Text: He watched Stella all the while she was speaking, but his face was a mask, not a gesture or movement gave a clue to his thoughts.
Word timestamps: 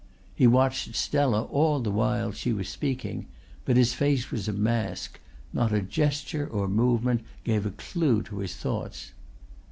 He 0.33 0.47
watched 0.47 0.95
Stella 0.95 1.43
all 1.43 1.79
the 1.79 1.91
while 1.91 2.31
she 2.31 2.51
was 2.53 2.67
speaking, 2.67 3.27
but 3.65 3.77
his 3.77 3.93
face 3.93 4.31
was 4.31 4.47
a 4.47 4.51
mask, 4.51 5.19
not 5.53 5.71
a 5.71 5.79
gesture 5.83 6.47
or 6.47 6.67
movement 6.67 7.21
gave 7.43 7.67
a 7.67 7.69
clue 7.69 8.23
to 8.23 8.39
his 8.39 8.55
thoughts. 8.55 9.11